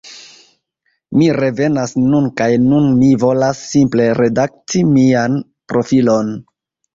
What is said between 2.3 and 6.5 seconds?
kaj nun mi volas simple redakti mian profilon